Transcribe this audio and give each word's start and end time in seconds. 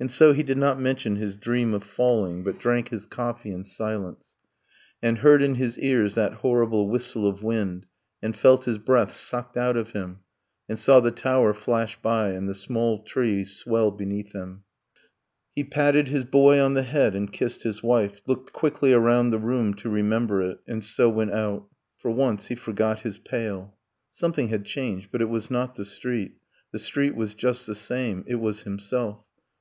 And 0.02 0.10
so 0.10 0.32
he 0.32 0.42
did 0.42 0.58
not 0.58 0.80
mention 0.80 1.14
his 1.14 1.36
dream 1.36 1.72
of 1.72 1.84
falling 1.84 2.42
But 2.42 2.58
drank 2.58 2.88
his 2.88 3.06
coffee 3.06 3.52
in 3.52 3.62
silence, 3.62 4.34
and 5.00 5.18
heard 5.18 5.40
in 5.40 5.54
his 5.54 5.78
ears 5.78 6.16
That 6.16 6.32
horrible 6.32 6.88
whistle 6.90 7.28
of 7.28 7.44
wind, 7.44 7.86
and 8.20 8.36
felt 8.36 8.64
his 8.64 8.78
breath 8.78 9.14
Sucked 9.14 9.56
out 9.56 9.76
of 9.76 9.92
him, 9.92 10.18
and 10.68 10.76
saw 10.80 10.98
the 10.98 11.12
tower 11.12 11.54
flash 11.54 11.94
by 12.02 12.30
And 12.30 12.48
the 12.48 12.54
small 12.54 13.04
tree 13.04 13.44
swell 13.44 13.92
beneath 13.92 14.32
him... 14.32 14.64
He 15.54 15.62
patted 15.62 16.08
his 16.08 16.24
boy 16.24 16.58
on 16.60 16.74
the 16.74 16.82
head, 16.82 17.14
and 17.14 17.32
kissed 17.32 17.62
his 17.62 17.84
wife, 17.84 18.20
Looked 18.26 18.52
quickly 18.52 18.92
around 18.92 19.30
the 19.30 19.38
room, 19.38 19.74
to 19.74 19.88
remember 19.88 20.42
it, 20.42 20.58
And 20.66 20.82
so 20.82 21.08
went 21.08 21.30
out... 21.30 21.68
For 21.98 22.10
once, 22.10 22.48
he 22.48 22.56
forgot 22.56 23.02
his 23.02 23.18
pail. 23.18 23.76
Something 24.10 24.48
had 24.48 24.64
changed 24.64 25.12
but 25.12 25.22
it 25.22 25.28
was 25.28 25.48
not 25.52 25.76
the 25.76 25.84
street 25.84 26.32
The 26.72 26.80
street 26.80 27.14
was 27.14 27.36
just 27.36 27.68
the 27.68 27.76
same 27.76 28.24
it 28.26 28.40
was 28.40 28.64
himself. 28.64 29.24